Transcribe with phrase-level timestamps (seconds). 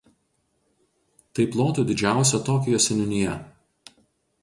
[1.37, 3.41] Tai plotu didžiausia Tokijo seniūnija.